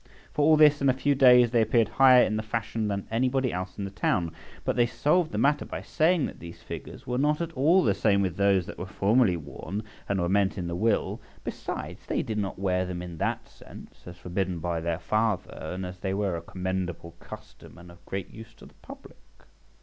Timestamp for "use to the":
18.31-18.73